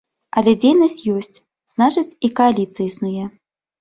Але 0.39 0.51
дзейнасць 0.61 0.95
ёсць, 1.19 1.39
значыць, 1.73 2.17
і 2.29 2.33
кааліцыя 2.41 2.85
існуе. 2.91 3.23